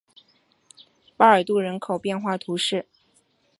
[1.15, 2.87] 巴尔杜人口变化图示